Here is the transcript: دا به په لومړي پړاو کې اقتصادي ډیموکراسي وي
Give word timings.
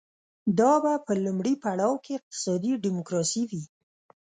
دا 0.59 0.73
به 0.83 0.93
په 1.05 1.13
لومړي 1.23 1.53
پړاو 1.63 1.95
کې 2.03 2.17
اقتصادي 2.19 2.71
ډیموکراسي 2.85 3.43
وي 3.49 3.63